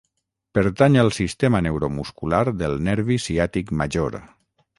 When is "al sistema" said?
1.01-1.61